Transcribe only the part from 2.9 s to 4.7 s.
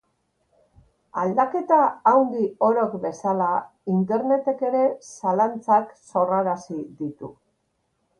bezala, Internetek